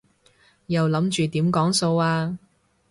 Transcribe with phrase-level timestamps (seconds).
[0.65, 2.39] 又諗住點講數啊？